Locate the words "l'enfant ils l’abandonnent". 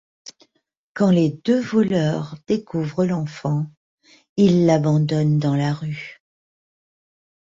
3.05-5.37